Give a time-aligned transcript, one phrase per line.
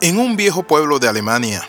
[0.00, 1.68] En un viejo pueblo de Alemania,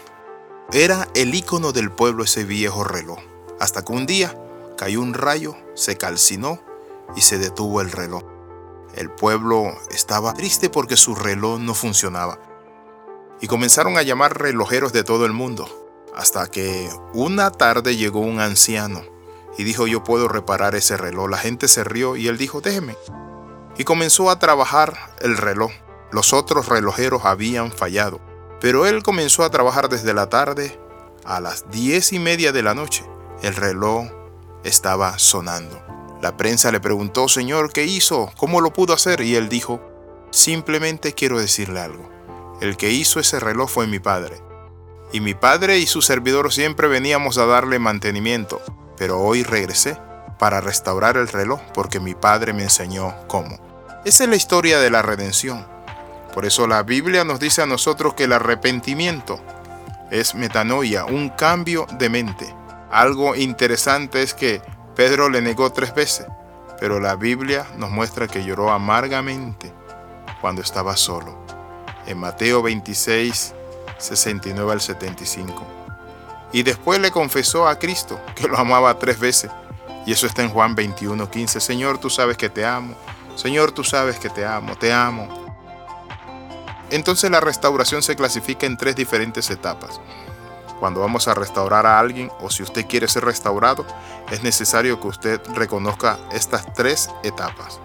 [0.71, 3.19] era el icono del pueblo ese viejo reloj,
[3.59, 4.35] hasta que un día
[4.77, 6.59] cayó un rayo, se calcinó
[7.15, 8.23] y se detuvo el reloj.
[8.95, 12.39] El pueblo estaba triste porque su reloj no funcionaba.
[13.41, 15.67] Y comenzaron a llamar relojeros de todo el mundo,
[16.15, 19.01] hasta que una tarde llegó un anciano
[19.57, 21.29] y dijo yo puedo reparar ese reloj.
[21.29, 22.95] La gente se rió y él dijo déjeme.
[23.77, 25.71] Y comenzó a trabajar el reloj.
[26.11, 28.19] Los otros relojeros habían fallado,
[28.59, 30.79] pero él comenzó a trabajar desde la tarde
[31.25, 33.05] a las diez y media de la noche.
[33.41, 34.07] El reloj
[34.63, 35.81] estaba sonando.
[36.21, 38.31] La prensa le preguntó, Señor, ¿qué hizo?
[38.37, 39.21] ¿Cómo lo pudo hacer?
[39.21, 39.81] Y él dijo,
[40.31, 42.09] simplemente quiero decirle algo.
[42.59, 44.41] El que hizo ese reloj fue mi padre.
[45.13, 48.61] Y mi padre y su servidor siempre veníamos a darle mantenimiento,
[48.97, 49.97] pero hoy regresé
[50.37, 53.57] para restaurar el reloj porque mi padre me enseñó cómo.
[54.05, 55.65] Esa es la historia de la redención.
[56.33, 59.39] Por eso la Biblia nos dice a nosotros que el arrepentimiento
[60.11, 62.53] es metanoia, un cambio de mente.
[62.91, 64.61] Algo interesante es que
[64.95, 66.27] Pedro le negó tres veces,
[66.79, 69.71] pero la Biblia nos muestra que lloró amargamente
[70.41, 71.37] cuando estaba solo.
[72.05, 73.53] En Mateo 26,
[73.97, 75.63] 69 al 75.
[76.51, 79.51] Y después le confesó a Cristo que lo amaba tres veces.
[80.05, 81.59] Y eso está en Juan 21, 15.
[81.59, 82.95] Señor, tú sabes que te amo.
[83.35, 85.38] Señor, tú sabes que te amo, te amo.
[86.91, 89.99] Entonces la restauración se clasifica en tres diferentes etapas.
[90.79, 93.85] Cuando vamos a restaurar a alguien o si usted quiere ser restaurado,
[94.31, 97.79] es necesario que usted reconozca estas tres etapas.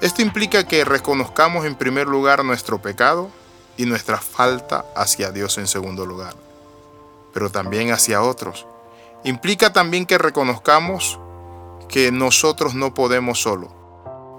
[0.00, 3.30] Esto implica que reconozcamos en primer lugar nuestro pecado
[3.76, 6.34] y nuestra falta hacia Dios en segundo lugar,
[7.34, 8.66] pero también hacia otros.
[9.24, 11.18] Implica también que reconozcamos
[11.88, 13.72] que nosotros no podemos solo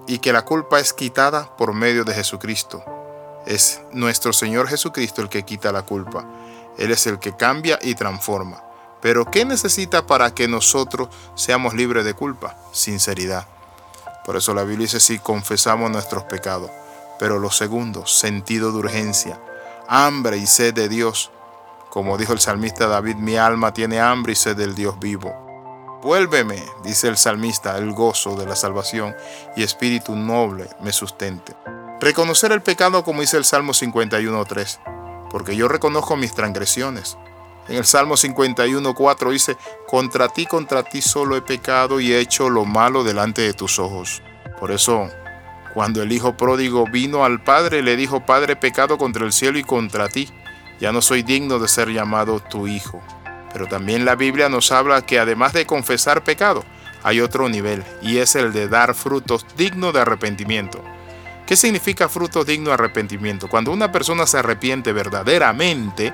[0.08, 2.84] y que la culpa es quitada por medio de Jesucristo.
[3.48, 6.28] Es nuestro Señor Jesucristo el que quita la culpa
[6.78, 8.64] él es el que cambia y transforma.
[9.02, 12.56] Pero ¿qué necesita para que nosotros seamos libres de culpa?
[12.72, 13.48] Sinceridad.
[14.26, 16.72] Por eso la Biblia dice si confesamos nuestros pecados.
[17.20, 19.40] Pero lo segundo, sentido de urgencia,
[19.88, 21.32] hambre y sed de Dios.
[21.90, 25.34] Como dijo el salmista David, mi alma tiene hambre y sed del Dios vivo.
[26.04, 29.16] Vuélveme, dice el salmista, el gozo de la salvación
[29.56, 31.56] y espíritu noble me sustente.
[32.00, 34.98] Reconocer el pecado como dice el Salmo 51.3
[35.30, 37.18] porque yo reconozco mis transgresiones.
[37.68, 42.50] En el Salmo 51.4 dice, contra ti, contra ti solo he pecado y he hecho
[42.50, 44.22] lo malo delante de tus ojos.
[44.60, 45.10] Por eso,
[45.74, 49.64] cuando el hijo pródigo vino al padre, le dijo, Padre, pecado contra el cielo y
[49.64, 50.30] contra ti.
[50.80, 53.02] Ya no soy digno de ser llamado tu hijo.
[53.52, 56.64] Pero también la Biblia nos habla que además de confesar pecado,
[57.04, 60.84] hay otro nivel, y es el de dar frutos dignos de arrepentimiento.
[61.48, 63.48] ¿Qué significa fruto digno de arrepentimiento?
[63.48, 66.12] Cuando una persona se arrepiente verdaderamente,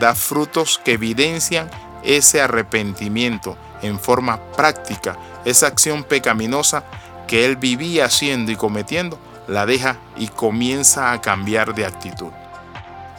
[0.00, 1.70] da frutos que evidencian
[2.02, 6.82] ese arrepentimiento en forma práctica, esa acción pecaminosa
[7.28, 12.32] que él vivía haciendo y cometiendo, la deja y comienza a cambiar de actitud.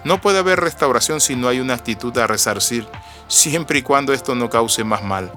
[0.04, 2.86] No puede haber restauración si no hay una actitud a resarcir,
[3.30, 5.32] siempre y cuando esto no cause más mal.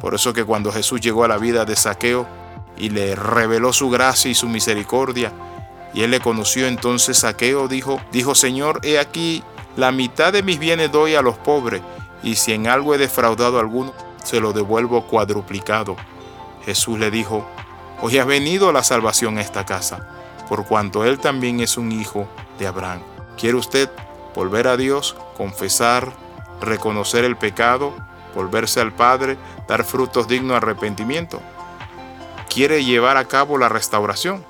[0.00, 2.28] Por eso que cuando Jesús llegó a la vida de Saqueo
[2.78, 5.32] y le reveló su gracia y su misericordia,
[5.94, 9.42] y él le conoció entonces Saqueo, dijo, dijo, Señor, he aquí,
[9.76, 11.82] la mitad de mis bienes doy a los pobres,
[12.22, 15.96] y si en algo he defraudado a alguno, se lo devuelvo cuadruplicado.
[16.64, 17.46] Jesús le dijo,
[18.00, 20.08] hoy ha venido la salvación a esta casa,
[20.48, 22.28] por cuanto él también es un hijo
[22.58, 23.00] de Abraham.
[23.36, 23.90] ¿Quiere usted
[24.34, 26.12] volver a Dios, confesar,
[26.60, 27.94] reconocer el pecado,
[28.34, 31.40] volverse al Padre, dar frutos dignos de arrepentimiento?
[32.48, 34.44] ¿Quiere llevar a cabo la restauración?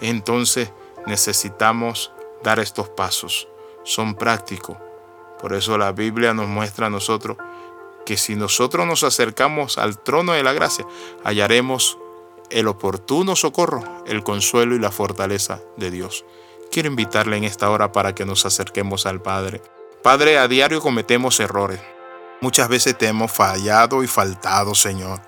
[0.00, 0.70] Entonces
[1.06, 3.48] necesitamos dar estos pasos.
[3.84, 4.76] Son prácticos.
[5.40, 7.36] Por eso la Biblia nos muestra a nosotros
[8.04, 10.86] que si nosotros nos acercamos al trono de la gracia,
[11.24, 11.98] hallaremos
[12.50, 16.24] el oportuno socorro, el consuelo y la fortaleza de Dios.
[16.70, 19.62] Quiero invitarle en esta hora para que nos acerquemos al Padre.
[20.02, 21.80] Padre, a diario cometemos errores.
[22.40, 25.27] Muchas veces te hemos fallado y faltado, Señor.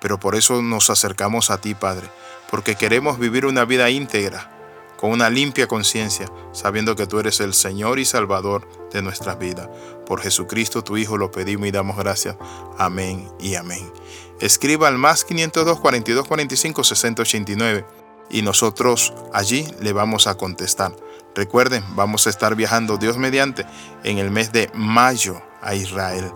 [0.00, 2.08] Pero por eso nos acercamos a ti, Padre,
[2.50, 4.50] porque queremos vivir una vida íntegra,
[4.96, 9.68] con una limpia conciencia, sabiendo que tú eres el Señor y Salvador de nuestras vidas.
[10.06, 12.36] Por Jesucristo tu Hijo lo pedimos y damos gracias.
[12.78, 13.92] Amén y amén.
[14.40, 17.86] Escriba al más 502 42 45 60 89
[18.30, 20.94] y nosotros allí le vamos a contestar.
[21.34, 23.66] Recuerden, vamos a estar viajando Dios mediante
[24.04, 26.32] en el mes de mayo a Israel,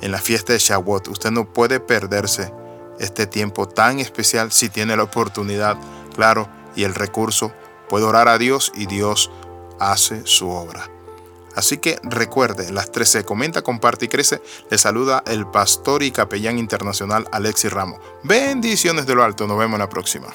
[0.00, 1.08] en la fiesta de Shavuot.
[1.08, 2.52] Usted no puede perderse
[2.98, 5.76] este tiempo tan especial si tiene la oportunidad,
[6.14, 7.52] claro, y el recurso
[7.88, 9.30] Puede orar a Dios y Dios
[9.78, 10.90] hace su obra.
[11.54, 14.42] Así que recuerde, las 13, comenta, comparte y crece.
[14.70, 18.00] Le saluda el pastor y capellán internacional Alexis Ramos.
[18.24, 20.26] Bendiciones de lo alto, nos vemos en la próxima.